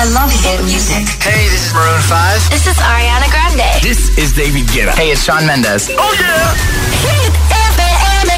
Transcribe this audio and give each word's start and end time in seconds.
I 0.00 0.04
love 0.14 0.30
hit 0.30 0.62
music. 0.62 1.08
Hey, 1.18 1.50
this 1.50 1.66
is 1.66 1.74
Maroon 1.74 2.00
5. 2.00 2.50
This 2.50 2.68
is 2.68 2.76
Ariana 2.78 3.26
Grande. 3.34 3.82
This 3.82 4.16
is 4.16 4.32
David 4.32 4.70
Guetta. 4.70 4.94
Hey, 4.94 5.10
it's 5.10 5.24
Sean 5.24 5.44
Mendes. 5.44 5.90
Oh 5.90 6.14
yeah. 6.14 6.54
Hit 7.02 7.34
FM. 7.74 8.30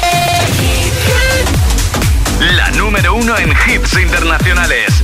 La 2.57 2.71
número 2.71 3.13
uno 3.13 3.37
en 3.37 3.51
hits 3.51 3.93
internacionales. 3.93 5.03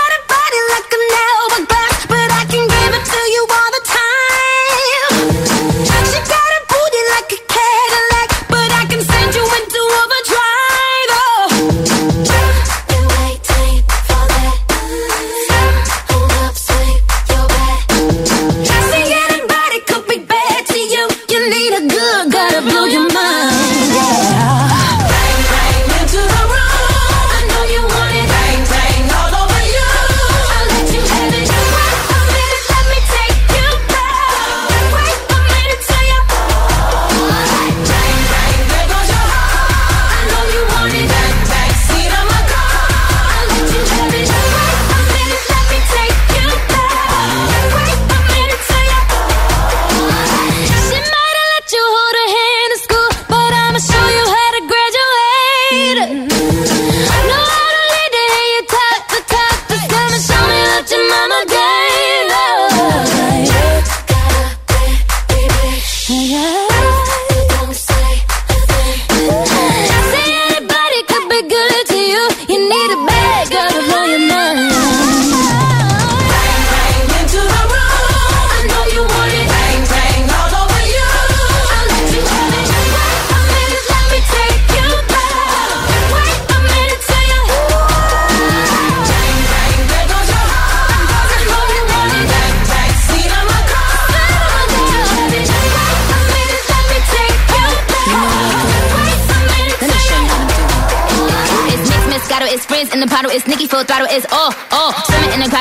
Nicki 104.11 104.27
full 104.27 104.60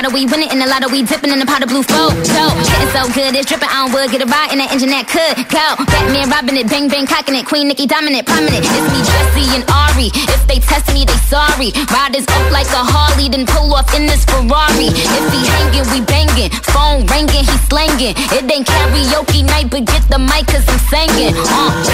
the 0.02 0.08
grotto, 0.08 0.14
we 0.14 0.26
winning 0.26 0.50
in 0.50 0.58
the 0.58 0.66
lotto, 0.66 0.88
we 0.88 1.02
dipping 1.02 1.30
in 1.30 1.38
the 1.38 1.46
pot 1.46 1.62
of 1.62 1.68
blue 1.68 1.82
flow. 1.82 2.08
So, 2.24 2.42
getting 2.56 2.92
so 2.92 3.02
good, 3.12 3.36
it's 3.36 3.46
dripping 3.46 3.68
on 3.68 3.92
wood, 3.92 4.10
get 4.10 4.22
a 4.22 4.28
ride 4.28 4.52
in 4.52 4.58
that 4.58 4.72
engine 4.72 4.90
that 4.90 5.04
could 5.08 5.36
go. 5.52 5.66
Batman 5.84 6.30
robbing 6.30 6.56
it, 6.56 6.68
bang 6.68 6.88
bang 6.88 7.06
cocking 7.06 7.36
it, 7.36 7.44
Queen 7.44 7.68
Nicki 7.68 7.86
dominant, 7.86 8.26
prominent. 8.26 8.64
It's 8.64 8.88
me, 8.92 9.00
Jessie 9.04 9.48
and 9.56 9.64
Ari. 9.68 10.08
If 10.14 10.42
they 10.48 10.58
test 10.60 10.88
me, 10.92 11.04
they 11.04 11.20
sorry. 11.28 11.72
Riders 11.92 12.24
up 12.24 12.44
like 12.48 12.70
a 12.72 12.80
Harley, 12.80 13.28
then 13.28 13.44
pull 13.44 13.72
off 13.74 13.92
in 13.92 14.06
this 14.06 14.24
Ferrari. 14.24 14.88
If 14.88 15.26
he 15.32 15.40
hanging, 15.44 15.86
we 15.92 16.00
banging. 16.04 16.50
Phone 16.72 17.04
ringing, 17.10 17.44
he 17.44 17.56
slanging. 17.68 18.16
It 18.16 18.48
ain't 18.48 18.66
karaoke 18.66 19.44
night, 19.44 19.68
but 19.68 19.84
get 19.84 20.04
the 20.08 20.18
mic 20.18 20.48
cause 20.48 20.64
I'm 20.64 20.80
singing. 20.88 21.36
Uh, 21.36 21.70
B 21.84 21.92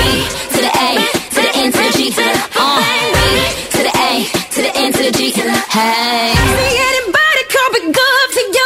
to 0.55 0.59
the 0.63 0.73
A, 0.73 0.91
to 1.35 1.41
the 1.43 1.53
N 1.59 1.69
to 1.75 1.81
the 1.81 1.93
G. 1.97 2.01
Uh, 2.15 2.79
B 3.15 3.31
to 3.75 3.81
the 3.83 3.93
A, 3.99 4.11
to 4.55 4.59
the 4.63 4.73
N 4.79 4.91
to 4.95 5.03
the 5.03 5.13
G. 5.13 5.35
Hey. 5.75 7.26
Could 7.49 7.73
be 7.73 7.93
good 7.93 8.29
to 8.35 8.41
you. 8.55 8.66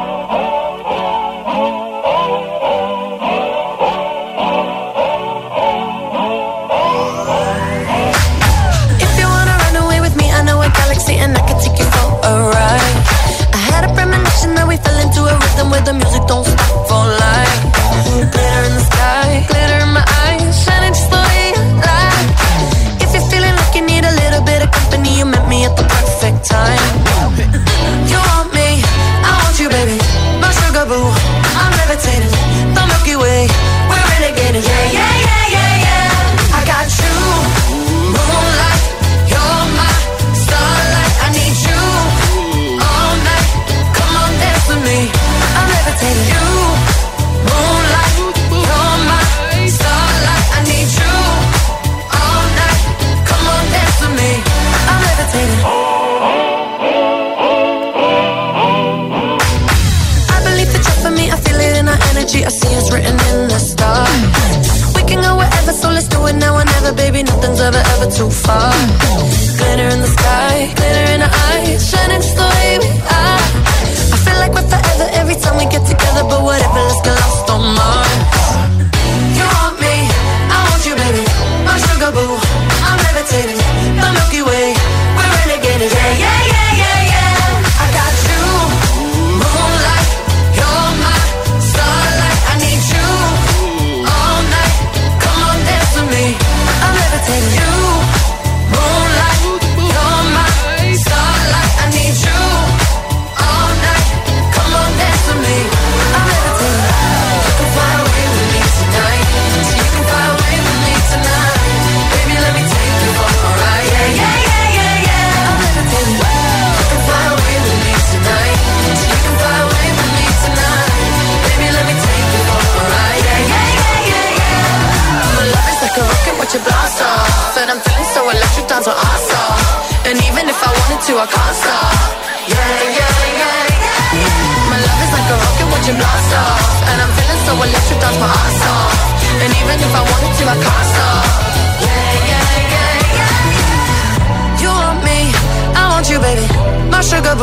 My 147.31 147.37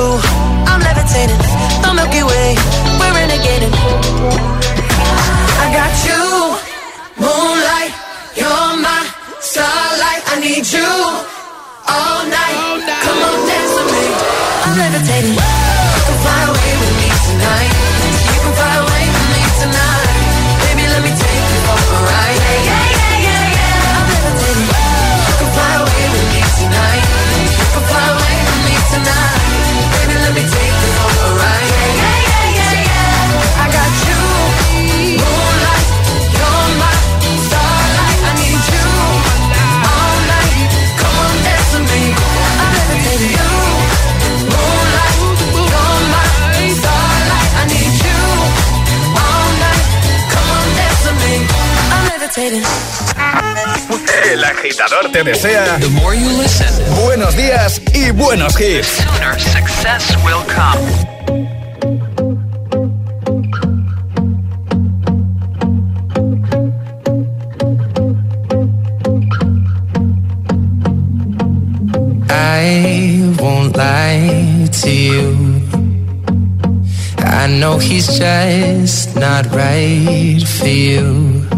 I'm 0.69 0.81
levitating. 0.83 1.41
The 1.81 1.95
Milky 1.95 2.23
Way, 2.23 2.57
we're 3.01 3.15
renegading. 3.17 3.73
I 5.65 5.67
got 5.73 5.95
you, 6.05 6.21
moonlight. 7.17 7.93
You're 8.37 8.77
my 8.85 9.01
starlight. 9.41 10.23
I 10.29 10.41
need 10.41 10.67
you 10.71 10.85
all 11.89 12.21
night. 12.29 12.53
Come 12.53 12.83
on, 12.83 12.98
El 52.41 52.63
agitador 54.45 55.11
te 55.11 55.25
desea 55.25 55.77
buenos 57.03 57.37
días 57.37 57.83
y 57.93 58.13
buenos 58.13 58.61
hits. 58.61 58.87
Sooner 58.87 59.41
success 59.41 60.17
will 60.25 60.45
come. 60.47 60.79
I 72.31 73.35
won't 73.41 73.77
lie 73.77 74.69
to 74.83 74.91
you. 74.91 75.61
I 77.19 77.49
know 77.49 77.79
he's 77.79 78.17
just 78.17 79.17
not 79.17 79.47
right 79.53 80.41
for 80.47 80.69
you. 80.69 81.58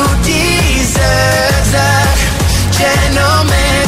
gentleman. 2.83 3.83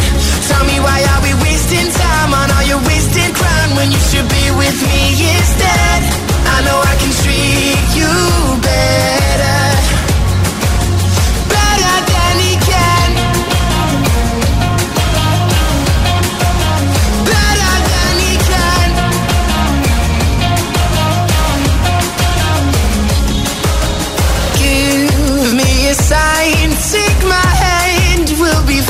Tell 0.50 0.64
me 0.70 0.78
why 0.86 1.00
are 1.12 1.22
we 1.26 1.34
wasting 1.46 1.90
time 1.92 2.32
on 2.40 2.48
all 2.56 2.66
your 2.72 2.82
wasted 2.90 3.32
crown 3.40 3.70
when 3.78 3.90
you 3.92 4.02
should 4.10 4.28
be 4.38 4.46
with 4.62 4.78
me 4.90 5.02
instead? 5.36 6.00
I 6.56 6.58
know 6.66 6.78
I 6.92 6.96
can 7.02 7.12
treat 7.22 7.82
you 8.00 8.14
better. 8.70 9.62
Better 11.56 11.96
than 12.12 12.34
he 12.46 12.54
can. 12.70 13.10
Better 17.34 17.74
than 17.92 18.14
he 18.26 18.34
can. 18.52 18.90
Give 24.62 25.54
me 25.60 25.72
a 25.90 25.96
sign, 25.96 26.63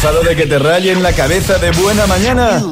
¿Cansado 0.00 0.22
de 0.22 0.36
que 0.36 0.46
te 0.46 0.60
rayen 0.60 1.02
la 1.02 1.12
cabeza 1.12 1.58
de 1.58 1.72
buena 1.72 2.06
mañana? 2.06 2.62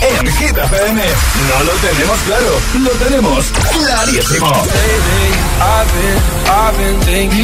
En 0.00 0.32
Hit 0.32 0.56
FM 0.56 1.02
no 1.48 1.64
lo 1.64 1.72
tenemos 1.72 2.18
claro, 2.20 2.60
lo 2.78 2.90
tenemos 2.90 3.46
clarísimo. 3.72 4.46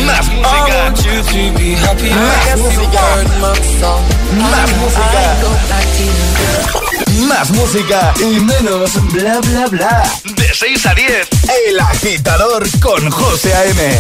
Más 0.05 0.29
música. 2.59 3.01
Más 3.41 3.59
música. 3.59 3.97
Más 4.39 4.71
música. 4.77 5.35
Más 7.27 7.51
música 7.51 8.15
y 8.21 8.39
menos 8.39 9.13
bla 9.13 9.41
bla 9.41 9.67
bla. 9.67 10.05
De 10.23 10.55
6 10.55 10.87
a 10.87 10.95
10. 10.95 11.29
El 11.69 11.81
agitador 11.81 12.65
con 12.79 13.11
José 13.11 13.53
A.M. 13.53 13.99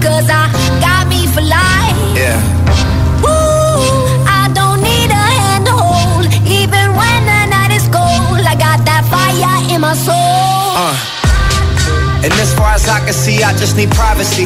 cause 0.00 0.28
I 0.28 0.48
got 0.80 1.08
me 1.12 1.28
for 1.28 1.44
life. 1.44 1.96
Yeah. 2.16 2.40
I 4.26 4.48
don't 4.56 4.80
need 4.80 5.10
a 5.12 5.24
hand 5.40 5.66
to 5.68 5.76
hold, 5.76 6.26
even 6.48 6.86
when 6.96 7.20
the 7.28 7.40
night 7.52 7.72
is 7.76 7.84
cold. 7.92 8.40
I 8.40 8.56
got 8.56 8.80
that 8.88 9.04
fire 9.12 9.60
in 9.68 9.80
my 9.80 9.94
soul. 9.94 10.16
Uh. 10.16 10.96
And 12.24 12.32
as 12.36 12.52
far 12.52 12.76
as 12.76 12.84
I 12.88 13.00
can 13.00 13.16
see, 13.16 13.42
I 13.42 13.52
just 13.56 13.76
need 13.76 13.90
privacy. 13.92 14.44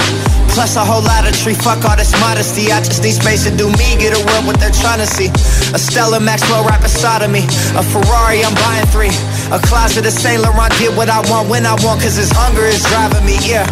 Plus 0.55 0.77
a 0.77 0.85
whole 0.85 1.03
lot 1.03 1.27
of 1.27 1.35
tree, 1.35 1.55
fuck 1.55 1.83
all 1.83 1.97
this 1.97 2.15
modesty. 2.23 2.71
I 2.71 2.79
just 2.79 3.03
need 3.03 3.19
space 3.19 3.43
to 3.43 3.51
do 3.51 3.67
me, 3.75 3.99
get 3.99 4.15
a 4.15 4.23
world 4.31 4.47
what 4.47 4.61
they're 4.63 4.71
trying 4.71 5.03
to 5.03 5.07
see. 5.11 5.27
A 5.75 5.79
Stella 5.79 6.21
Maxwell 6.21 6.63
right 6.63 6.81
beside 6.81 7.23
of 7.23 7.31
me. 7.31 7.43
A 7.75 7.83
Ferrari, 7.83 8.47
I'm 8.47 8.55
buying 8.55 8.87
three. 8.95 9.11
A 9.51 9.59
closet 9.59 10.07
of 10.07 10.15
Saint 10.15 10.43
Laurent, 10.43 10.71
get 10.79 10.95
what 10.95 11.11
I 11.11 11.19
want 11.31 11.51
when 11.51 11.67
I 11.67 11.75
want, 11.83 11.99
cause 12.03 12.15
this 12.15 12.31
hunger 12.31 12.63
is 12.63 12.83
driving 12.87 13.27
me, 13.27 13.39
yeah. 13.43 13.67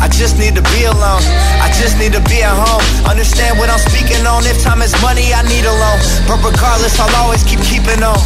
I 0.00 0.08
just 0.08 0.38
need 0.40 0.56
to 0.56 0.64
be 0.72 0.84
alone. 0.88 1.22
I 1.60 1.68
just 1.76 2.00
need 2.00 2.12
to 2.16 2.22
be 2.24 2.42
at 2.42 2.56
home. 2.56 2.82
Understand 3.04 3.58
what 3.60 3.68
I'm 3.68 3.78
speaking 3.78 4.24
on. 4.26 4.44
If 4.48 4.62
time 4.64 4.80
is 4.80 4.96
money, 5.04 5.32
I 5.36 5.44
need 5.44 5.64
a 5.68 5.72
loan. 5.72 5.98
But 6.26 6.40
regardless, 6.40 6.98
I'll 6.98 7.14
always 7.20 7.44
keep 7.44 7.60
keeping 7.60 8.02
on. 8.02 8.18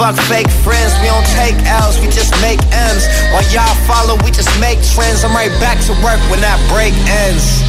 Fuck 0.00 0.16
fake 0.28 0.48
friends, 0.64 0.92
we 1.00 1.08
don't 1.08 1.28
take 1.36 1.56
L's, 1.68 2.00
we 2.00 2.08
just 2.08 2.32
make 2.40 2.60
M's. 2.72 3.04
While 3.32 3.44
y'all 3.52 3.76
follow, 3.84 4.16
we 4.24 4.30
just 4.30 4.48
make 4.60 4.80
trends. 4.96 5.24
I'm 5.24 5.36
right 5.36 5.52
back 5.60 5.76
to 5.88 5.92
work 6.00 6.20
when 6.32 6.40
that 6.40 6.56
break 6.72 6.96
ends. 7.24 7.60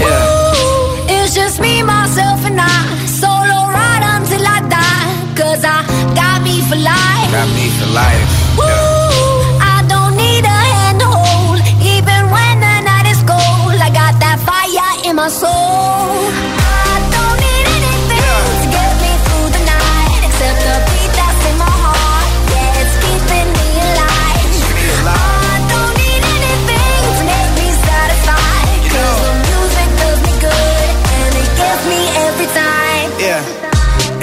Yeah. 0.00 0.08
Ooh, 0.08 1.12
it's 1.12 1.34
just 1.34 1.60
me, 1.60 1.82
myself, 1.82 2.44
and 2.44 2.60
I. 2.60 2.72
Solo 3.04 3.68
ride 3.68 4.04
until 4.16 4.44
I 4.44 4.64
die. 4.68 5.12
Cause 5.36 5.64
I 5.64 5.84
got 6.14 6.42
me 6.42 6.60
for 6.68 6.76
life. 6.76 7.28
Got 7.32 7.48
me 7.56 7.68
for 7.76 7.88
life. 7.92 8.28
Ooh, 8.60 8.91
my 15.22 15.28
soul. 15.28 16.51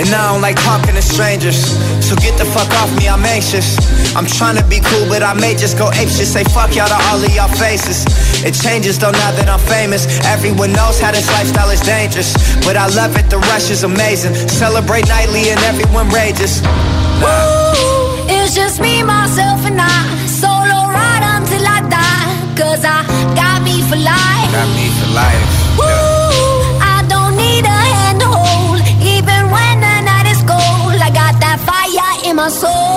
And 0.09 0.17
I 0.17 0.33
don't 0.33 0.41
like 0.41 0.57
talking 0.65 0.95
to 0.97 1.03
strangers. 1.03 1.77
So 2.01 2.17
get 2.17 2.33
the 2.33 2.45
fuck 2.49 2.65
off 2.81 2.89
me, 2.97 3.07
I'm 3.07 3.21
anxious. 3.29 3.77
I'm 4.17 4.25
trying 4.25 4.57
to 4.57 4.65
be 4.65 4.81
cool, 4.81 5.05
but 5.05 5.21
I 5.21 5.37
may 5.37 5.53
just 5.53 5.77
go 5.77 5.93
ape 5.93 6.09
shit. 6.09 6.25
Say 6.25 6.43
fuck 6.49 6.73
y'all 6.73 6.89
to 6.89 6.97
all 7.13 7.21
of 7.21 7.29
y'all 7.29 7.47
faces. 7.61 8.09
It 8.41 8.57
changes 8.57 8.97
though 8.97 9.13
now 9.13 9.29
that 9.37 9.45
I'm 9.45 9.61
famous. 9.69 10.09
Everyone 10.25 10.73
knows 10.73 10.99
how 10.99 11.11
this 11.11 11.29
lifestyle 11.29 11.69
is 11.69 11.81
dangerous. 11.81 12.33
But 12.65 12.73
I 12.75 12.89
love 12.89 13.13
it, 13.21 13.29
the 13.29 13.37
rush 13.53 13.69
is 13.69 13.83
amazing. 13.83 14.33
Celebrate 14.49 15.07
nightly 15.07 15.53
and 15.53 15.61
everyone 15.69 16.09
rages. 16.09 16.65
It's 18.25 18.55
just 18.57 18.81
me, 18.81 19.03
myself, 19.03 19.61
and 19.69 19.77
I. 19.77 20.25
Solo 20.25 20.89
ride 20.89 21.21
until 21.37 21.61
I 21.61 21.85
die. 21.85 22.57
Cause 22.57 22.81
I 22.81 23.05
got 23.37 23.61
me 23.61 23.77
for 23.85 23.99
life. 24.01 24.49
Got 24.57 24.73
me 24.73 24.89
for 24.97 25.09
life. 25.13 26.08
My 32.39 32.47
soul. 32.47 32.88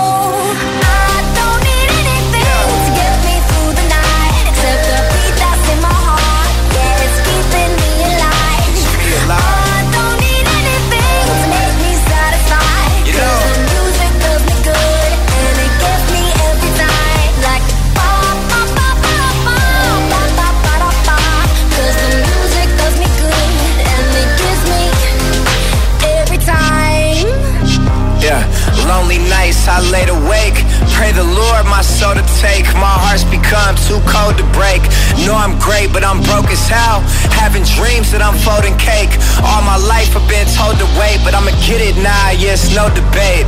Nights 29.63 29.69
I 29.69 29.91
laid 29.91 30.09
awake. 30.09 30.55
Pray 30.95 31.13
the 31.13 31.25
Lord 31.25 31.67
my 31.67 31.83
soul 31.83 32.15
to 32.15 32.25
take. 32.41 32.65
My 32.75 32.95
heart's 33.03 33.25
become 33.25 33.77
too 33.87 34.01
cold 34.07 34.37
to 34.39 34.47
break. 34.53 34.83
Know 35.25 35.35
I'm 35.35 35.59
great, 35.59 35.93
but 35.93 36.05
I'm 36.05 36.23
broke 36.23 36.51
as 36.51 36.67
hell. 36.69 37.01
Having 37.31 37.65
dreams 37.79 38.11
that 38.13 38.23
I'm 38.23 38.37
folding 38.39 38.77
cake. 38.79 39.13
All 39.43 39.63
my 39.63 39.77
life 39.77 40.15
I've 40.17 40.29
been 40.29 40.47
told 40.55 40.79
to 40.79 40.89
wait, 40.99 41.21
but 41.25 41.35
I'ma 41.35 41.53
get 41.67 41.81
it 41.81 41.97
now. 42.03 42.31
Yeah, 42.31 42.55
it's 42.55 42.75
no 42.75 42.89
debate. 42.91 43.47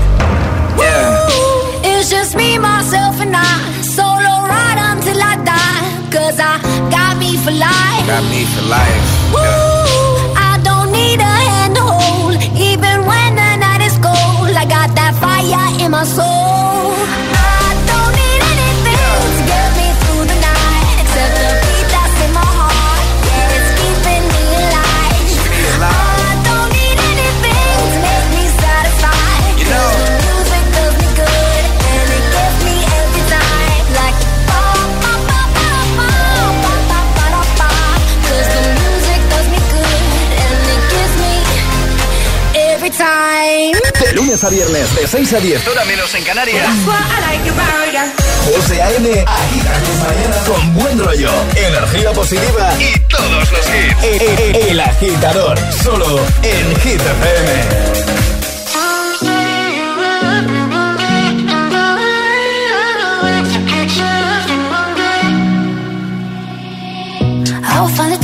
Yeah. 0.78 1.30
Ooh, 1.30 1.82
it's 1.82 2.10
just 2.10 2.36
me, 2.36 2.58
myself, 2.58 3.20
and 3.20 3.34
I. 3.34 3.54
Solo 3.82 4.32
ride 4.46 4.78
until 4.78 5.18
I 5.18 5.34
die. 5.42 5.82
Cause 6.10 6.38
I 6.38 6.58
got 6.90 7.18
me 7.18 7.36
for 7.38 7.50
life. 7.50 8.06
Got 8.06 8.24
me 8.30 8.44
for 8.46 8.64
life. 8.70 9.04
Ooh, 9.34 10.34
I 10.38 10.60
don't 10.62 10.90
need 10.92 11.20
a 11.20 11.43
fire 15.24 15.84
in 15.84 15.90
my 15.90 16.04
soul. 16.04 16.63
Lunes 44.34 44.44
a 44.44 44.48
viernes, 44.50 44.96
de 44.96 45.06
6 45.06 45.32
a 45.34 45.38
10. 45.40 45.68
Hora 45.68 45.84
menos 45.84 46.12
en 46.14 46.24
Canarias. 46.24 46.66
José 48.52 48.82
A.M. 48.82 49.08
Agita 49.26 49.72
tus 49.78 49.96
mañanas 50.08 50.38
con 50.48 50.74
buen 50.74 50.98
rollo, 50.98 51.30
energía 51.54 52.12
positiva 52.12 52.74
Y 52.80 52.98
todos 53.08 53.50
los 53.52 53.60
hits. 53.68 54.02
e- 54.02 54.16
e- 54.16 54.50
e- 54.50 54.70
El 54.72 54.80
agitador, 54.80 55.56
solo 55.82 56.18
en 56.42 56.76
Hit 56.80 57.00
FM. 57.00 58.64
I 67.66 67.80
will 67.80 67.88
find 67.88 68.12
the 68.12 68.23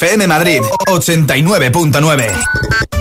FM 0.00 0.28
Madrid 0.28 0.62
89.9. 0.86 2.32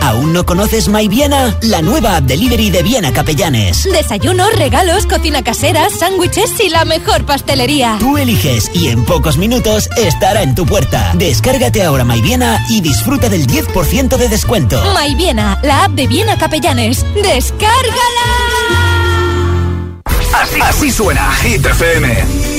¿Aún 0.02 0.34
no 0.34 0.46
conoces 0.46 0.90
My 0.90 1.08
Viena? 1.08 1.58
La 1.62 1.82
nueva 1.82 2.18
app 2.18 2.26
delivery 2.26 2.72
de 2.72 2.84
Viena 2.84 3.14
Capellanes. 3.14 3.88
Desayunos, 3.90 4.54
regalos, 4.58 5.06
cocina 5.06 5.42
casera, 5.42 5.90
sándwiches 5.90 6.60
y 6.60 6.68
la 6.68 6.84
mejor 6.84 7.26
pastelería. 7.26 7.96
Tú 8.00 8.18
eliges 8.18 8.70
y 8.74 8.90
en 8.90 9.06
pocos 9.06 9.38
minutos 9.38 9.90
estará 9.96 10.44
en 10.44 10.56
tu 10.56 10.66
puerta. 10.66 11.14
Descárgate 11.16 11.84
ahora 11.84 12.04
My 12.04 12.20
Viena 12.20 12.66
y 12.68 12.82
disfruta 12.82 13.30
del 13.30 13.48
10% 13.48 14.18
de 14.18 14.28
descuento. 14.28 14.84
My 14.94 15.16
Viena, 15.16 15.58
la 15.64 15.86
app 15.86 15.92
de 15.92 16.06
Viena 16.06 16.38
Capellanes. 16.38 17.06
¡Descárgala! 17.16 18.28
Así, 20.34 20.60
así 20.62 20.92
suena 20.92 21.32
Hit 21.36 21.66
FM. 21.66 22.59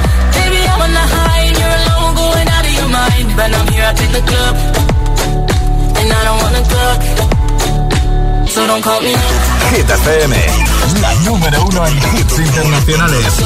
and 3.39 3.55
I'm 3.55 3.67
here, 3.67 3.93
take 3.95 4.11
the 4.11 4.21
club. 4.21 4.55
Hit 9.71 9.89
FM, 9.89 10.35
la 11.01 11.13
número 11.25 11.63
uno 11.65 11.87
en 11.87 11.97
hits 11.97 12.39
internacionales. 12.39 13.25
So. 13.33 13.45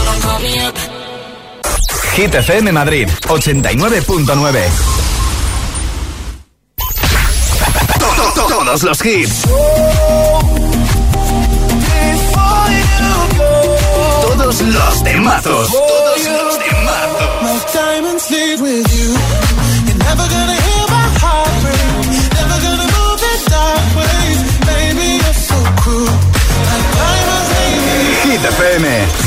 Hit 2.16 2.34
FM 2.34 2.72
Madrid, 2.72 3.08
89.9. 3.28 4.64
Todos 8.36 8.84
los 8.84 9.06
hits. 9.06 9.42
Todos 14.22 14.62
los 14.62 15.04
temazos. 15.04 15.72
Todos 15.72 16.26
los 16.26 16.60
temazos. 16.60 16.96
FM. 28.78 29.25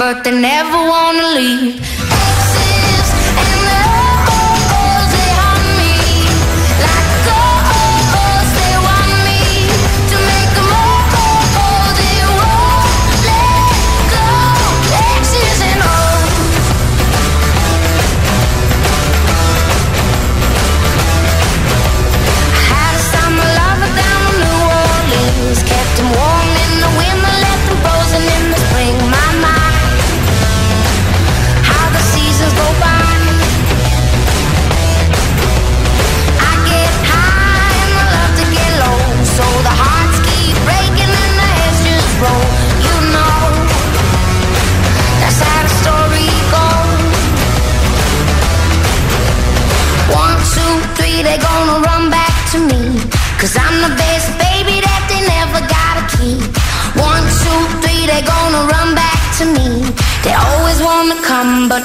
but 0.00 0.24
they 0.24 0.30
never 0.30 0.78
wanna 0.88 1.26
leave. 1.36 2.39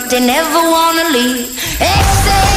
they 0.09 0.19
never 0.19 0.61
wanna 0.71 1.09
leave. 1.09 1.57
Hey, 1.79 2.54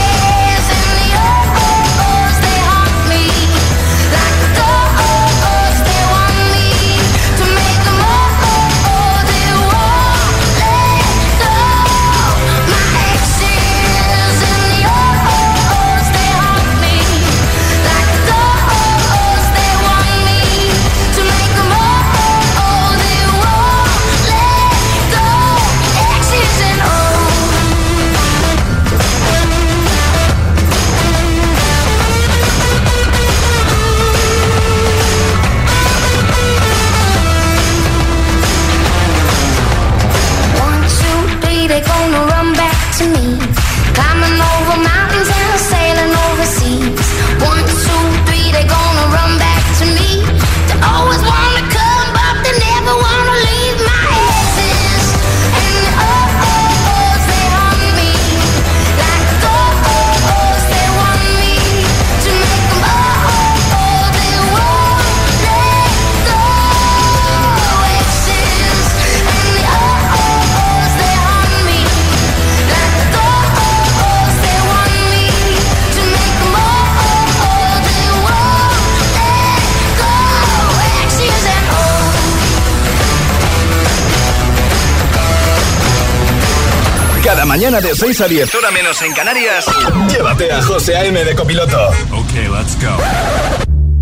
mañana 87.71 87.87
de 87.87 87.95
6 87.95 88.21
a 88.23 88.29
10, 88.29 88.55
hora 88.55 88.71
menos 88.71 89.03
en 89.03 89.13
Canarias, 89.13 89.67
llévate 90.11 90.51
a 90.51 90.63
José 90.63 90.97
A.M. 90.97 91.23
de 91.23 91.35
copiloto. 91.35 91.89
Ok, 92.13 92.33
let's 92.51 92.75
go. 92.81 92.97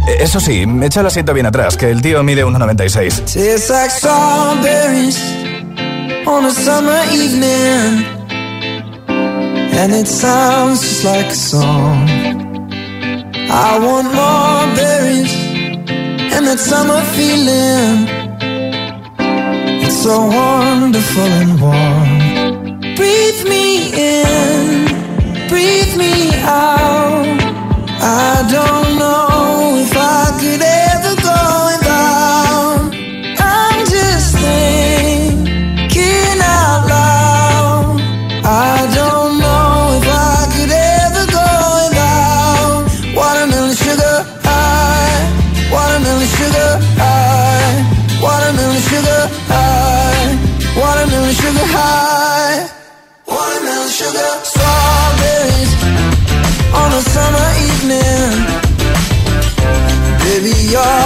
Eh, 0.06 0.18
eso 0.20 0.38
sí, 0.38 0.64
echa 0.82 1.00
el 1.00 1.06
asiento 1.06 1.34
bien 1.34 1.46
atrás, 1.46 1.76
que 1.76 1.90
el 1.90 2.00
tío 2.00 2.22
mide 2.22 2.44
1,96. 2.44 3.24
Tastes 3.24 3.70
like 3.70 3.90
strawberries 3.90 5.20
on 6.26 6.44
a 6.44 6.50
summer 6.50 7.02
evening. 7.12 8.06
And 9.08 9.92
it 9.92 10.06
sounds 10.06 10.82
just 10.82 11.04
like 11.04 11.26
a 11.26 11.34
song. 11.34 12.08
I 13.50 13.78
want 13.80 14.14
more 14.14 14.76
berries 14.76 15.34
and 16.32 16.46
that 16.46 16.58
summer 16.60 17.00
feeling. 17.16 18.06
It's 19.82 20.02
so 20.04 20.20
wonderful 20.20 21.24
and 21.24 21.60
warm. 21.60 22.15
Breathe 22.96 23.44
me 23.46 23.92
in, 23.92 24.86
breathe 25.48 25.96
me 25.96 26.30
out. 26.44 27.26
I 28.00 28.46
don't 28.50 28.98
know 28.98 29.76
if 29.76 29.94
I 29.94 30.38
could 30.40 30.62
ever. 30.62 30.85
be 60.46 60.52
your 60.70 61.05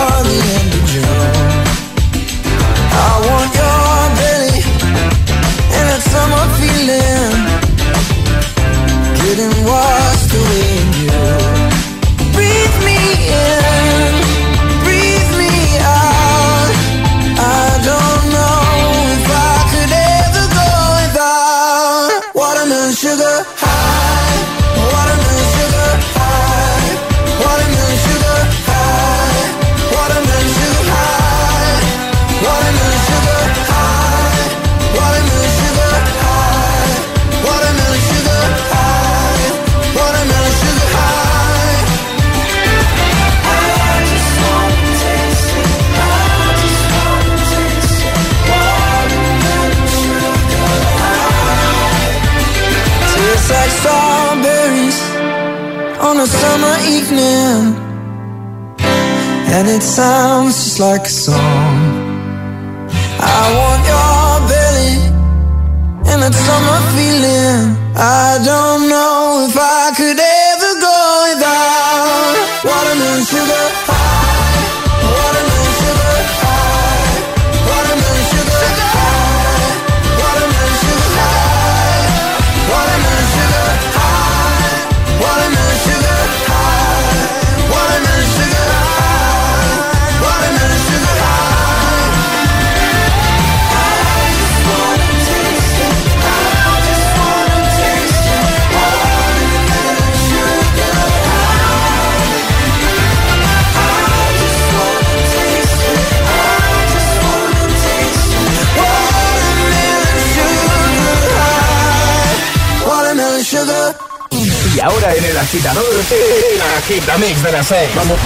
Y 114.80 114.82
ahora 114.82 115.14
en 115.14 115.22
el 115.22 115.36
agitador, 115.36 115.84
el 116.10 116.62
agitamix 116.78 117.42
de 117.42 117.52
las 117.52 117.66
6. 117.66 117.90
Vamos. 117.96 118.18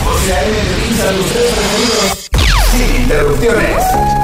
Sin 2.71 3.03
interrupciones. 3.03 4.24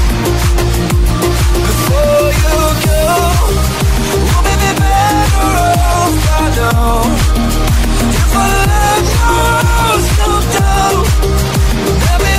If 6.63 8.35
I 8.35 8.61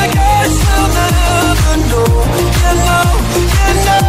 I 0.02 0.08
guess 0.16 0.54
I'll 0.74 0.88
never 0.98 1.76
know. 1.90 2.10
You 2.62 2.72
know, 2.86 3.08
you 3.66 3.74
know. 3.86 4.02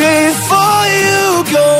Before 0.00 0.84
you 1.04 1.22
go, 1.56 1.70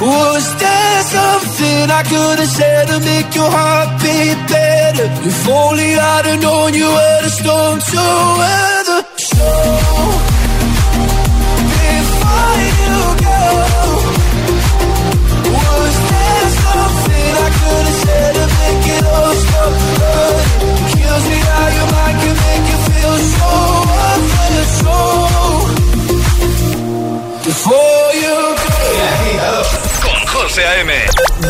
was 0.00 0.44
there 0.62 1.00
something 1.16 1.84
I 1.90 2.02
could 2.10 2.38
have 2.42 2.52
said 2.58 2.84
to 2.88 2.96
make 3.00 3.30
your 3.34 3.50
heart 3.50 3.88
beat 4.02 4.38
better? 4.52 5.08
If 5.28 5.48
only 5.48 5.90
I'd 5.96 6.26
have 6.26 6.40
known 6.40 6.74
you 6.74 6.88
were 6.96 7.20
the 7.22 7.30
storm 7.30 7.78
to 7.80 8.02
weather. 8.38 8.71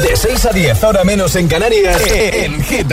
De 0.02 0.16
6 0.16 0.46
a 0.46 0.52
10, 0.52 0.84
ahora 0.84 1.04
menos 1.04 1.36
en 1.36 1.48
Canarias, 1.48 2.00
en 2.10 2.62
Hit. 2.64 2.92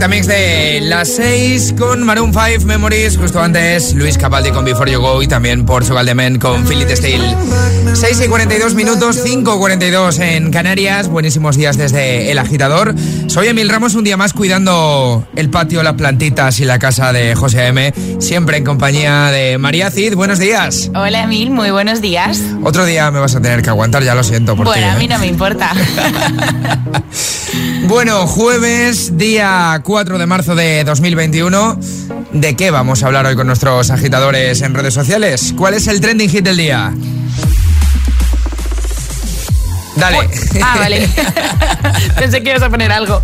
Agitamix 0.00 0.26
de 0.28 0.80
las 0.80 1.08
6 1.16 1.74
con 1.78 2.02
Maroon 2.04 2.32
5 2.32 2.64
Memories. 2.64 3.18
Justo 3.18 3.38
antes, 3.42 3.92
Luis 3.92 4.16
Capaldi 4.16 4.50
con 4.50 4.64
Before 4.64 4.90
You 4.90 4.98
Go 4.98 5.22
y 5.22 5.28
también 5.28 5.66
Portugal 5.66 6.06
de 6.06 6.14
Men 6.14 6.38
con 6.38 6.66
Philip 6.66 6.88
Steel. 6.88 7.22
6 7.92 8.22
y 8.24 8.28
42 8.28 8.74
minutos, 8.74 9.20
5 9.22 9.58
42 9.58 10.18
en 10.20 10.50
Canarias. 10.50 11.08
Buenísimos 11.08 11.56
días 11.56 11.76
desde 11.76 12.30
El 12.30 12.38
Agitador. 12.38 12.94
Soy 13.26 13.48
Emil 13.48 13.68
Ramos, 13.68 13.94
un 13.94 14.04
día 14.04 14.16
más 14.16 14.32
cuidando 14.32 15.28
el 15.36 15.50
patio, 15.50 15.82
las 15.82 15.96
plantitas 15.96 16.60
y 16.60 16.64
la 16.64 16.78
casa 16.78 17.12
de 17.12 17.34
José 17.34 17.66
M. 17.66 17.92
Siempre 18.20 18.56
en 18.56 18.64
compañía 18.64 19.26
de 19.26 19.58
María 19.58 19.90
Cid. 19.90 20.14
Buenos 20.14 20.38
días. 20.38 20.90
Hola 20.94 21.24
Emil, 21.24 21.50
muy 21.50 21.72
buenos 21.72 22.00
días. 22.00 22.40
Otro 22.64 22.86
día 22.86 23.10
me 23.10 23.20
vas 23.20 23.34
a 23.34 23.42
tener 23.42 23.60
que 23.60 23.68
aguantar, 23.68 24.02
ya 24.02 24.14
lo 24.14 24.24
siento 24.24 24.56
por 24.56 24.64
bueno, 24.64 24.82
ti. 24.82 24.88
a 24.88 24.96
¿eh? 24.96 24.98
mí 24.98 25.08
no 25.08 25.18
me 25.18 25.26
importa. 25.26 25.74
Bueno, 27.86 28.26
jueves, 28.26 29.18
día 29.18 29.80
4 29.82 29.89
de 29.90 30.26
marzo 30.26 30.54
de 30.54 30.84
2021. 30.84 31.76
¿De 32.32 32.54
qué 32.54 32.70
vamos 32.70 33.02
a 33.02 33.06
hablar 33.06 33.26
hoy 33.26 33.34
con 33.34 33.48
nuestros 33.48 33.90
agitadores 33.90 34.62
en 34.62 34.72
redes 34.72 34.94
sociales? 34.94 35.52
¿Cuál 35.58 35.74
es 35.74 35.88
el 35.88 36.00
trending 36.00 36.30
hit 36.30 36.44
del 36.44 36.58
día? 36.58 36.94
Dale. 39.96 40.30
Ah, 40.62 40.76
vale. 40.78 41.08
Pensé 42.16 42.40
que 42.40 42.50
ibas 42.50 42.62
a 42.62 42.70
poner 42.70 42.92
algo. 42.92 43.20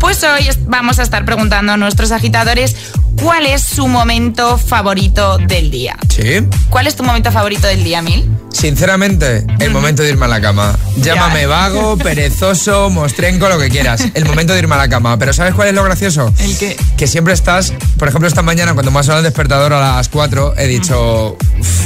Pues 0.00 0.24
hoy 0.24 0.48
vamos 0.66 0.98
a 0.98 1.04
estar 1.04 1.24
preguntando 1.24 1.72
a 1.72 1.76
nuestros 1.76 2.10
agitadores 2.10 2.74
cuál 3.20 3.46
es 3.46 3.62
su 3.62 3.86
momento 3.88 4.58
favorito 4.58 5.38
del 5.38 5.70
día. 5.70 5.96
Sí. 6.08 6.46
¿Cuál 6.70 6.86
es 6.86 6.96
tu 6.96 7.02
momento 7.02 7.30
favorito 7.32 7.66
del 7.66 7.84
día, 7.84 8.02
Mil? 8.02 8.28
Sinceramente, 8.52 9.46
el 9.60 9.70
momento 9.70 10.02
de 10.02 10.10
irme 10.10 10.24
a 10.26 10.28
la 10.28 10.40
cama. 10.40 10.76
Llámame 10.96 11.46
vago, 11.46 11.96
perezoso, 12.02 12.90
mostrenco, 12.90 13.48
lo 13.48 13.58
que 13.58 13.68
quieras. 13.68 14.02
El 14.14 14.24
momento 14.24 14.52
de 14.52 14.60
irme 14.60 14.74
a 14.74 14.78
la 14.78 14.88
cama. 14.88 15.18
Pero 15.18 15.32
¿sabes 15.32 15.54
cuál 15.54 15.68
es 15.68 15.74
lo 15.74 15.84
gracioso? 15.84 16.32
¿El 16.38 16.56
qué? 16.58 16.76
Que 16.96 17.06
siempre 17.06 17.34
estás, 17.34 17.72
por 17.98 18.08
ejemplo, 18.08 18.28
esta 18.28 18.42
mañana 18.42 18.74
cuando 18.74 18.90
me 18.90 18.98
ha 18.98 19.02
sonado 19.02 19.20
el 19.20 19.24
despertador 19.24 19.72
a 19.72 19.96
las 19.96 20.08
4, 20.08 20.54
he 20.56 20.66
dicho, 20.66 21.36
"Uf, 21.58 21.80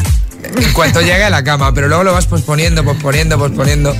en 0.57 0.73
cuanto 0.73 1.01
llegue 1.01 1.25
a 1.25 1.31
la 1.31 1.45
cama, 1.45 1.73
pero 1.75 1.89
luego 1.89 2.05
lo 2.05 2.13
vas 2.13 2.27
posponiendo, 2.27 2.85
posponiendo, 2.85 3.39
posponiendo. 3.39 3.95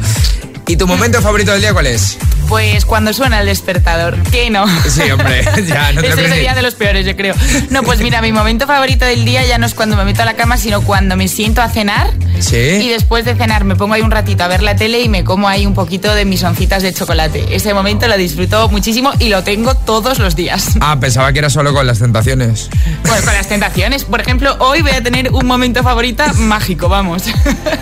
¿Y 0.67 0.77
tu 0.77 0.87
momento 0.87 1.21
favorito 1.21 1.53
del 1.53 1.61
día 1.61 1.73
cuál 1.73 1.87
es? 1.89 2.17
Pues 2.49 2.85
cuando 2.85 3.13
suena 3.13 3.41
el 3.41 3.47
despertador. 3.47 4.19
¿Qué 4.31 4.51
no? 4.51 4.67
Sí, 4.89 5.11
hombre, 5.11 5.43
ya, 5.67 5.93
no 5.93 6.01
te 6.03 6.09
Ese 6.09 6.29
sería 6.29 6.55
de 6.55 6.63
los 6.63 6.75
peores, 6.75 7.07
yo 7.07 7.17
creo. 7.17 7.35
No, 7.71 7.83
pues 7.83 8.01
mira, 8.01 8.21
mi 8.21 8.33
momento 8.33 8.67
favorito 8.67 9.05
del 9.07 9.25
día 9.25 9.45
ya 9.47 9.57
no 9.59 9.65
es 9.67 9.75
cuando 9.75 9.97
me 9.97 10.05
meto 10.05 10.23
a 10.23 10.25
la 10.27 10.35
cama, 10.35 10.57
sino 10.59 10.83
cuando 10.83 11.17
me 11.17 11.29
siento 11.29 11.63
a 11.63 11.69
cenar. 11.71 12.11
Y 12.37 12.43
Sí. 12.43 12.89
después 12.89 13.25
de 13.25 13.35
cenar 13.37 13.65
me 13.65 13.77
pongo 13.77 13.95
ahí 13.95 14.03
un 14.03 14.11
ratito 14.11 14.45
a 14.45 14.49
ver 14.49 14.63
la 14.63 14.77
tele 14.77 15.01
y 15.01 15.09
me 15.09 15.25
como 15.25 15.49
ahí 15.49 15.65
un 15.65 15.75
poquito 15.75 16.15
de 16.15 16.25
mis 16.25 16.43
oncitas 16.43 16.83
de 16.83 16.93
chocolate. 16.93 17.55
Ese 17.55 17.73
momento 17.73 18.07
lo 18.09 18.17
disfruto 18.19 18.69
muchísimo 18.69 19.13
y 19.19 19.29
lo 19.29 19.43
tengo 19.45 19.75
todos 19.75 20.19
los 20.19 20.37
días. 20.37 20.71
Ah, 20.81 20.99
pensaba 21.01 21.33
que 21.33 21.39
era 21.39 21.49
solo 21.51 21.73
con 21.73 21.87
las 21.87 22.01
tentaciones. 22.01 22.69
Pues 23.07 23.23
con 23.23 23.33
las 23.35 23.49
tentaciones. 23.49 24.05
Por 24.05 24.21
ejemplo, 24.21 24.57
hoy 24.59 24.83
voy 24.83 24.91
a 24.93 25.03
tener 25.03 25.31
un 25.33 25.47
momento 25.47 25.83
favorito 25.83 26.25
mágico, 26.35 26.89
vamos. 26.89 27.25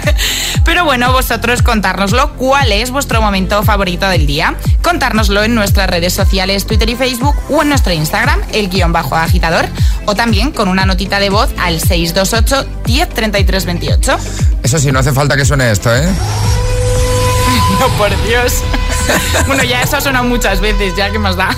Pero 0.64 0.84
bueno, 0.84 1.11
vosotros 1.12 1.62
contárnoslo. 1.62 2.32
¿Cuál 2.36 2.72
es 2.72 2.90
vuestro 2.90 3.20
momento 3.22 3.62
favorito 3.62 4.08
del 4.08 4.26
día? 4.26 4.54
Contárnoslo 4.82 5.42
en 5.42 5.54
nuestras 5.54 5.88
redes 5.88 6.12
sociales, 6.12 6.66
Twitter 6.66 6.88
y 6.88 6.96
Facebook 6.96 7.36
o 7.48 7.62
en 7.62 7.68
nuestro 7.68 7.92
Instagram, 7.92 8.40
el 8.52 8.68
guion 8.68 8.92
bajo 8.92 9.16
agitador. 9.16 9.66
O 10.06 10.14
también 10.14 10.50
con 10.50 10.68
una 10.68 10.86
notita 10.86 11.20
de 11.20 11.30
voz 11.30 11.50
al 11.58 11.80
628 11.80 12.82
10 12.84 13.08
33 13.08 13.64
28. 13.66 14.18
Eso 14.62 14.78
sí, 14.78 14.92
no 14.92 14.98
hace 14.98 15.12
falta 15.12 15.36
que 15.36 15.44
suene 15.44 15.70
esto, 15.70 15.94
¿eh? 15.94 16.08
No, 17.80 17.88
por 17.96 18.11
Dios. 18.26 18.54
Bueno, 19.46 19.64
ya 19.64 19.82
eso 19.82 19.96
ha 19.96 20.00
sonado 20.00 20.24
muchas 20.24 20.61
veces, 20.61 20.94
ya 20.96 21.11
que 21.11 21.18
más 21.18 21.34
da. 21.34 21.56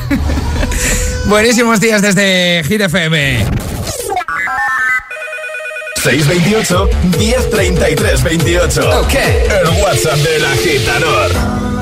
Buenísimos 1.27 1.81
días 1.81 2.01
desde 2.01 2.63
Hit 2.65 2.81
FM. 2.81 3.45
628 6.03 6.91
1033 7.19 8.23
28. 8.23 9.01
Ok. 9.01 9.15
El 9.15 9.83
WhatsApp 9.83 10.17
del 10.17 10.45
agitador. 10.45 11.82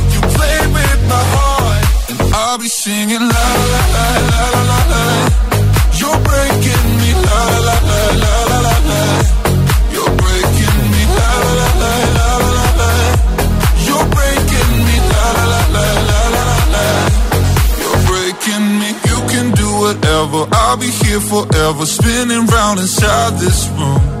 I'll 2.33 2.57
be 2.57 2.67
singing 2.67 3.19
la 3.19 3.45
la 3.73 3.81
la 3.95 4.07
la 4.31 4.43
la 4.69 4.79
la. 4.91 5.03
You're 5.99 6.19
breaking 6.29 6.87
me 7.01 7.11
la 7.27 7.41
la 7.67 7.75
la 7.89 8.01
la 8.23 8.33
la 8.51 8.59
la 8.65 8.75
la. 8.89 9.01
You're 9.93 10.13
breaking 10.21 10.79
me 10.93 11.03
la 11.17 11.31
la 11.57 11.67
la 11.81 11.93
la 12.17 12.27
la 12.57 12.67
la. 12.79 12.91
You're 13.87 14.07
breaking 14.15 14.73
me 14.87 14.97
la 15.13 15.25
la 15.51 15.61
la 15.75 15.85
la 16.07 16.19
la 16.35 16.43
la 16.49 16.59
la. 16.75 16.85
You're 17.81 18.01
breaking 18.09 18.65
me. 18.79 18.89
You 19.09 19.19
can 19.31 19.47
do 19.51 19.67
whatever. 19.83 20.41
I'll 20.51 20.77
be 20.77 20.91
here 21.03 21.21
forever, 21.21 21.85
spinning 21.85 22.45
round 22.47 22.79
inside 22.79 23.39
this 23.39 23.67
room. 23.77 24.20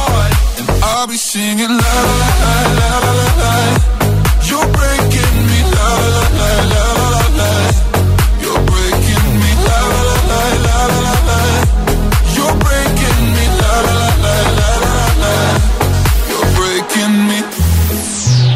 I'll 1.01 1.07
be 1.07 1.17
la 1.17 1.67
la 1.67 1.77
la 1.77 2.53
la 2.77 2.99
la 2.99 3.11
la 3.11 3.29
la. 3.41 3.81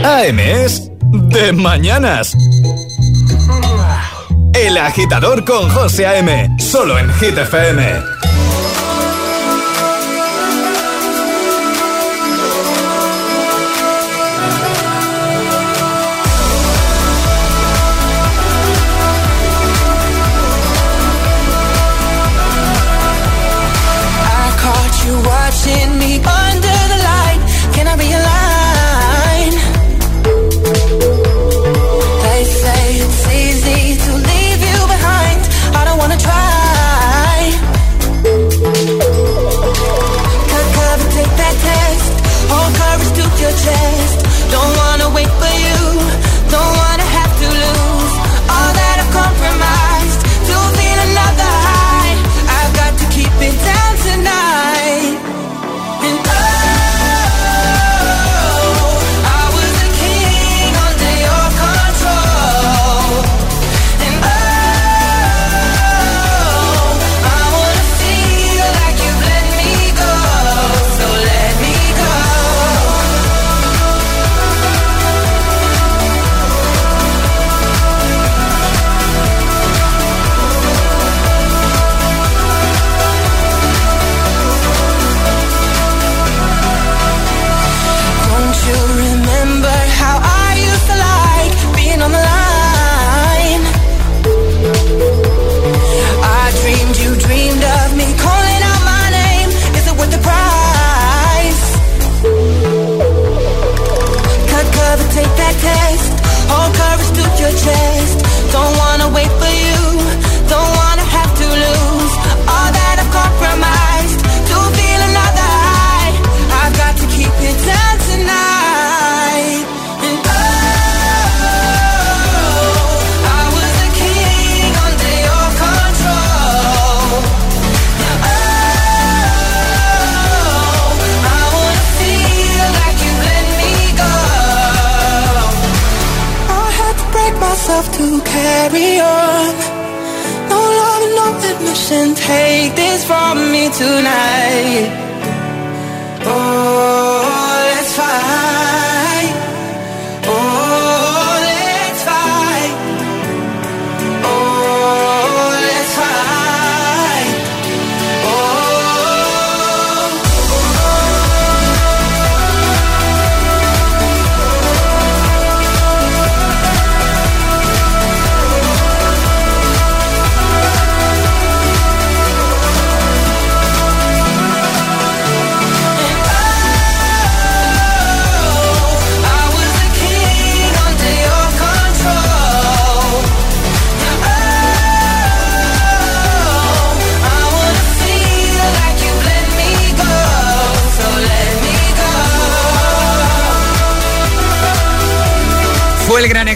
La 0.06 0.22
la 0.22 0.56
de 1.12 1.54
mañanas. 1.54 2.36
El 4.54 4.78
agitador 4.78 5.46
con 5.46 5.68
José 5.72 6.06
A.M. 6.06 6.56
Solo 6.60 7.00
en 7.00 7.12
Hit 7.16 7.40
FM. 7.40 8.35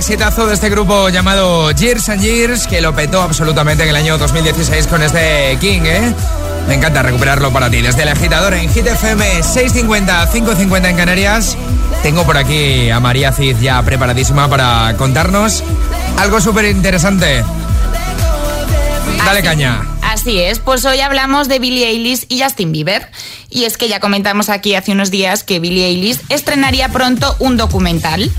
Exitazo 0.10 0.48
de 0.48 0.56
este 0.56 0.72
grupo 0.72 1.10
llamado 1.10 1.70
Years 1.70 2.10
and 2.10 2.24
Years 2.24 2.66
que 2.66 2.82
lo 2.82 2.96
petó 2.96 3.22
absolutamente 3.22 3.84
en 3.84 3.90
el 3.90 3.96
año 3.96 4.18
2016 4.18 4.88
con 4.88 5.04
este 5.04 5.56
King, 5.62 5.82
¿eh? 5.84 6.16
Me 6.68 6.74
encanta 6.74 7.04
recuperarlo 7.04 7.54
para 7.54 7.70
ti. 7.70 7.84
Desde 7.84 8.02
el 8.02 8.10
agitador 8.10 8.56
en 8.56 8.74
Hit 8.74 8.88
FM 8.88 9.44
650, 9.44 10.32
550 10.32 10.90
en 10.90 10.98
Canarias. 10.98 11.56
Tengo 12.02 12.24
por 12.24 12.38
aquí 12.38 12.90
a 12.90 13.00
María 13.00 13.32
Cid 13.32 13.58
ya 13.62 13.84
preparadísima 13.84 14.50
para 14.50 14.96
contarnos 14.98 15.64
algo 16.18 16.42
súper 16.42 16.66
interesante. 16.66 17.44
Dale 19.24 19.44
caña. 19.44 19.84
Así 20.02 20.40
es, 20.40 20.58
pues 20.58 20.86
hoy 20.86 21.02
hablamos 21.02 21.48
de 21.48 21.60
Billie 21.60 21.88
Eilish 21.88 22.26
y 22.30 22.42
Justin 22.42 22.72
Bieber. 22.72 23.12
Y 23.52 23.66
es 23.66 23.78
que 23.78 23.88
ya 23.88 24.00
comentamos 24.00 24.50
aquí 24.50 24.74
hace 24.74 24.92
unos 24.92 25.12
días 25.12 25.44
que 25.44 25.60
Billie 25.60 25.86
Eilish 25.86 26.20
estrenaría 26.30 26.90
pronto 26.90 27.36
un 27.38 27.58
documental 27.58 28.32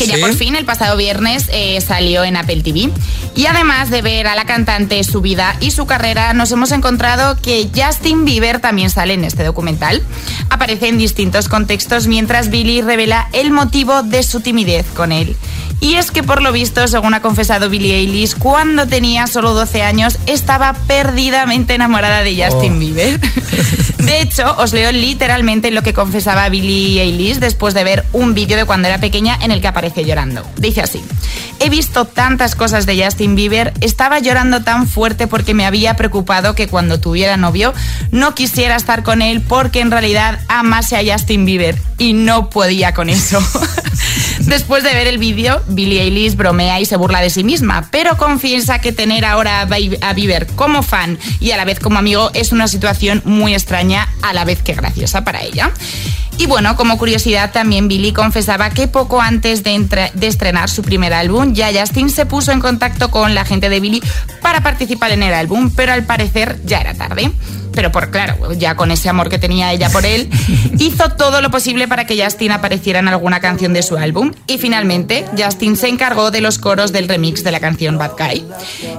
que 0.00 0.06
ya 0.06 0.14
¿Sí? 0.14 0.20
por 0.22 0.34
fin 0.34 0.56
el 0.56 0.64
pasado 0.64 0.96
viernes 0.96 1.50
eh, 1.52 1.78
salió 1.82 2.24
en 2.24 2.36
Apple 2.36 2.62
TV. 2.62 2.90
Y 3.36 3.46
además 3.46 3.90
de 3.90 4.00
ver 4.00 4.26
a 4.28 4.34
la 4.34 4.46
cantante, 4.46 5.04
su 5.04 5.20
vida 5.20 5.54
y 5.60 5.72
su 5.72 5.84
carrera, 5.84 6.32
nos 6.32 6.50
hemos 6.52 6.72
encontrado 6.72 7.36
que 7.40 7.68
Justin 7.74 8.24
Bieber 8.24 8.60
también 8.60 8.88
sale 8.88 9.12
en 9.12 9.24
este 9.24 9.44
documental. 9.44 10.02
Aparece 10.48 10.88
en 10.88 10.96
distintos 10.96 11.50
contextos 11.50 12.06
mientras 12.06 12.48
Billie 12.48 12.82
revela 12.82 13.28
el 13.34 13.50
motivo 13.50 14.02
de 14.02 14.22
su 14.22 14.40
timidez 14.40 14.86
con 14.96 15.12
él. 15.12 15.36
Y 15.80 15.94
es 15.94 16.10
que 16.10 16.22
por 16.22 16.42
lo 16.42 16.52
visto, 16.52 16.86
según 16.88 17.14
ha 17.14 17.22
confesado 17.22 17.70
Billie 17.70 17.96
Eilish, 17.96 18.36
cuando 18.36 18.86
tenía 18.86 19.26
solo 19.26 19.54
12 19.54 19.82
años 19.82 20.18
estaba 20.26 20.74
perdidamente 20.86 21.74
enamorada 21.74 22.22
de 22.22 22.44
Justin 22.44 22.74
Oh. 22.74 22.78
Bieber. 22.78 23.20
De 23.98 24.20
hecho, 24.22 24.56
os 24.58 24.72
leo 24.72 24.92
literalmente 24.92 25.70
lo 25.70 25.82
que 25.82 25.94
confesaba 25.94 26.48
Billie 26.48 27.00
Eilish 27.02 27.38
después 27.38 27.74
de 27.74 27.84
ver 27.84 28.04
un 28.12 28.34
vídeo 28.34 28.56
de 28.56 28.64
cuando 28.64 28.88
era 28.88 28.98
pequeña 28.98 29.38
en 29.40 29.52
el 29.52 29.60
que 29.60 29.68
aparece 29.68 30.04
llorando. 30.04 30.42
Dice 30.56 30.80
así: 30.80 31.02
He 31.60 31.68
visto 31.70 32.06
tantas 32.06 32.54
cosas 32.54 32.86
de 32.86 33.02
Justin 33.02 33.34
Bieber, 33.34 33.72
estaba 33.80 34.18
llorando 34.18 34.62
tan 34.62 34.88
fuerte 34.88 35.26
porque 35.26 35.54
me 35.54 35.66
había 35.66 35.94
preocupado 35.94 36.54
que 36.54 36.68
cuando 36.68 36.98
tuviera 37.00 37.36
novio 37.36 37.72
no 38.10 38.34
quisiera 38.34 38.76
estar 38.76 39.02
con 39.02 39.22
él 39.22 39.42
porque 39.42 39.80
en 39.80 39.90
realidad 39.90 40.40
amase 40.48 40.96
a 40.96 41.12
Justin 41.12 41.44
Bieber 41.44 41.76
y 41.98 42.12
no 42.14 42.50
podía 42.50 42.94
con 42.94 43.10
eso. 43.10 43.38
Después 44.50 44.82
de 44.82 44.92
ver 44.92 45.06
el 45.06 45.18
vídeo, 45.18 45.62
Billie 45.68 46.02
Eilish 46.02 46.34
bromea 46.34 46.80
y 46.80 46.84
se 46.84 46.96
burla 46.96 47.20
de 47.20 47.30
sí 47.30 47.44
misma, 47.44 47.86
pero 47.92 48.16
confiesa 48.16 48.80
que 48.80 48.90
tener 48.90 49.24
ahora 49.24 49.60
a 49.60 49.64
Bi- 49.64 49.96
a 50.00 50.12
Bieber 50.12 50.48
como 50.48 50.82
fan 50.82 51.18
y 51.38 51.52
a 51.52 51.56
la 51.56 51.64
vez 51.64 51.78
como 51.78 52.00
amigo 52.00 52.32
es 52.34 52.50
una 52.50 52.66
situación 52.66 53.22
muy 53.24 53.54
extraña, 53.54 54.08
a 54.22 54.32
la 54.32 54.44
vez 54.44 54.60
que 54.60 54.74
graciosa 54.74 55.22
para 55.22 55.42
ella. 55.44 55.70
Y 56.36 56.46
bueno, 56.46 56.74
como 56.74 56.98
curiosidad, 56.98 57.52
también 57.52 57.86
Billie 57.86 58.12
confesaba 58.12 58.70
que 58.70 58.88
poco 58.88 59.20
antes 59.20 59.62
de, 59.62 60.10
de 60.14 60.26
estrenar 60.26 60.68
su 60.68 60.82
primer 60.82 61.12
álbum, 61.14 61.54
ya 61.54 61.70
Justin 61.72 62.10
se 62.10 62.26
puso 62.26 62.50
en 62.50 62.58
contacto 62.60 63.08
con 63.12 63.36
la 63.36 63.44
gente 63.44 63.68
de 63.68 63.78
Billie 63.78 64.02
para 64.42 64.62
participar 64.64 65.12
en 65.12 65.22
el 65.22 65.32
álbum, 65.32 65.70
pero 65.76 65.92
al 65.92 66.04
parecer 66.06 66.60
ya 66.64 66.80
era 66.80 66.94
tarde. 66.94 67.30
Pero 67.74 67.92
por 67.92 68.10
claro, 68.10 68.52
ya 68.52 68.74
con 68.74 68.90
ese 68.90 69.08
amor 69.08 69.28
que 69.28 69.38
tenía 69.38 69.72
ella 69.72 69.90
por 69.90 70.06
él, 70.06 70.28
hizo 70.78 71.10
todo 71.10 71.40
lo 71.40 71.50
posible 71.50 71.88
para 71.88 72.06
que 72.06 72.22
Justin 72.22 72.52
apareciera 72.52 72.98
en 72.98 73.08
alguna 73.08 73.40
canción 73.40 73.72
de 73.72 73.82
su 73.82 73.96
álbum. 73.96 74.32
Y 74.46 74.58
finalmente, 74.58 75.24
Justin 75.38 75.76
se 75.76 75.88
encargó 75.88 76.30
de 76.30 76.40
los 76.40 76.58
coros 76.58 76.92
del 76.92 77.08
remix 77.08 77.44
de 77.44 77.52
la 77.52 77.60
canción 77.60 77.98
Bad 77.98 78.12
Guy. 78.18 78.44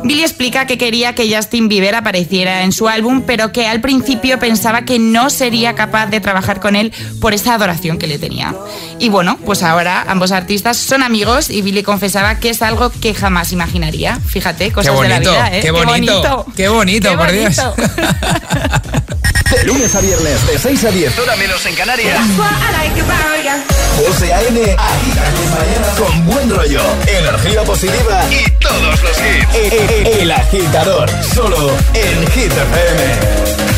Billie 0.04 0.24
explica 0.24 0.66
que 0.66 0.78
quería 0.78 1.16
que 1.16 1.34
Justin 1.34 1.68
Bieber 1.68 1.96
apareciera 1.96 2.64
en 2.64 2.72
su 2.72 2.88
álbum, 2.88 3.24
pero 3.26 3.52
que 3.52 3.68
al 3.68 3.82
principio 3.82 4.40
pensaba 4.40 4.84
que 4.84 5.00
no 5.00 5.30
sería 5.30 5.76
capaz 5.76 6.08
de 6.08 6.20
trabajar 6.20 6.60
con 6.60 6.76
él 6.76 6.94
por 7.20 7.34
esa 7.34 7.56
adoración 7.56 7.98
que 7.98 8.08
le 8.08 8.20
tenía. 8.20 8.56
Y 9.00 9.10
bueno, 9.10 9.38
pues 9.46 9.64
ahora 9.64 10.06
ambos 10.08 10.32
artistas 10.32 10.78
son 10.78 11.04
amigos 11.04 11.50
y 11.50 11.62
Billie 11.62 11.84
confesaba 11.84 12.40
que 12.40 12.50
es 12.50 12.62
algo 12.62 12.92
que 12.92 13.14
jamás 13.14 13.52
imaginaría. 13.52 14.20
Fíjate, 14.20 14.72
cosas 14.72 14.94
qué 14.94 15.02
de 15.02 15.10
la 15.10 15.16
bonito, 15.16 15.32
vida, 15.32 15.58
¿eh? 15.58 15.62
qué 15.62 15.72
bonito, 15.72 16.46
qué 16.56 16.68
bonito, 16.70 17.10
Qué 17.10 17.18
por 17.18 17.32
Dios. 17.32 17.56
De 19.52 19.64
lunes 19.66 19.94
a 19.96 20.00
viernes, 20.00 20.48
de 20.48 20.58
6 20.58 20.84
a 20.86 20.92
10. 20.92 21.20
Hora 21.20 21.36
menos 21.36 21.66
en 21.66 21.76
Canarias. 21.76 22.20
José 23.98 24.34
A.M. 24.34 24.62
Agita 24.78 25.24
tus 25.32 25.50
mañanas 25.60 26.00
con 26.00 26.26
buen 26.26 26.50
rollo, 26.50 26.82
energía 27.06 27.62
positiva 27.64 28.24
y 28.32 28.50
Todos 28.60 29.02
los 29.04 29.18
hits. 29.18 29.56
e- 29.56 30.04
e- 30.06 30.22
El 30.22 30.32
Agitador, 30.32 31.10
solo 31.34 31.72
en 31.94 32.32
Hit 32.32 32.52
FM. 32.52 33.71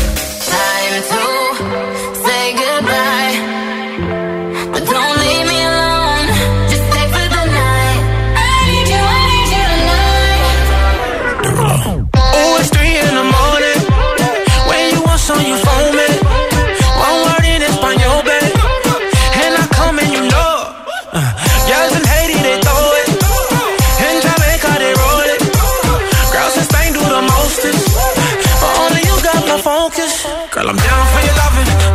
Focus. 29.94 30.26
Girl, 30.50 30.68
I'm 30.68 30.76
down 30.76 31.06
for 31.12 31.26
your 31.26 31.36
loving. 31.36 31.93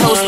Little 0.00 0.27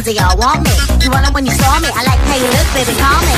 Cause 0.00 0.14
they 0.14 0.18
all 0.18 0.36
want 0.36 0.64
me. 0.64 0.72
You 1.04 1.10
want 1.10 1.26
it 1.28 1.34
when 1.34 1.44
you 1.44 1.52
saw 1.52 1.78
me. 1.80 1.88
I 1.92 2.04
like 2.04 2.20
how 2.28 2.36
you 2.36 2.48
look, 2.48 2.68
baby. 2.74 2.96
Call 2.98 3.20
me. 3.26 3.29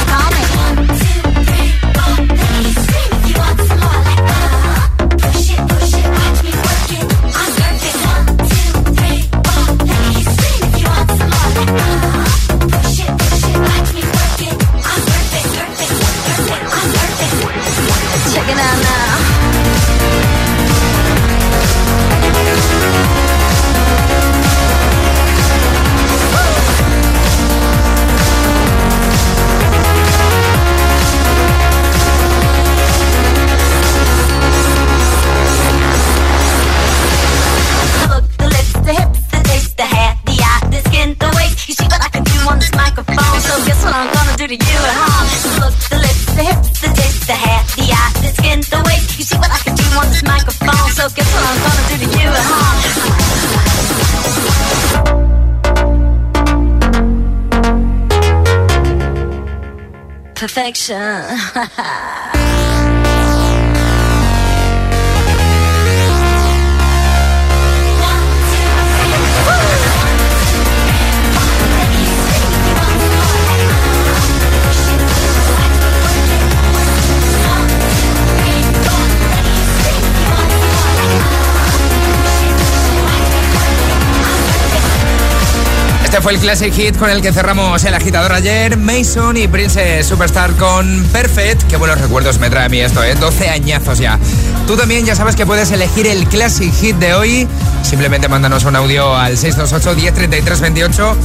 Fue 86.22 86.32
el 86.34 86.38
Classic 86.38 86.72
Hit 86.72 86.96
con 86.96 87.10
el 87.10 87.20
que 87.20 87.32
cerramos 87.32 87.82
el 87.84 87.94
agitador 87.94 88.32
ayer. 88.32 88.76
Mason 88.76 89.36
y 89.36 89.48
Princess 89.48 90.06
Superstar 90.06 90.52
con 90.52 91.04
Perfect. 91.12 91.64
Qué 91.64 91.76
buenos 91.76 92.00
recuerdos 92.00 92.38
me 92.38 92.48
trae 92.48 92.66
a 92.66 92.68
mí 92.68 92.80
esto, 92.80 93.02
¿eh? 93.02 93.16
12 93.16 93.48
añazos 93.48 93.98
ya. 93.98 94.18
Tú 94.66 94.76
también 94.76 95.04
ya 95.04 95.16
sabes 95.16 95.34
que 95.34 95.46
puedes 95.46 95.72
elegir 95.72 96.06
el 96.06 96.28
Classic 96.28 96.72
Hit 96.72 96.96
de 96.96 97.14
hoy. 97.14 97.48
Simplemente 97.82 98.28
mándanos 98.28 98.64
un 98.64 98.76
audio 98.76 99.16
al 99.16 99.36
628 99.36 99.96
1033 99.96 100.60
28 100.60 101.16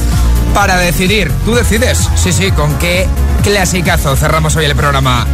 para 0.52 0.76
decidir. 0.78 1.30
Tú 1.44 1.54
decides, 1.54 2.08
sí, 2.16 2.32
sí, 2.32 2.50
con 2.50 2.76
qué 2.78 3.06
clasicazo 3.44 4.16
cerramos 4.16 4.56
hoy 4.56 4.64
el 4.64 4.74
programa. 4.74 5.26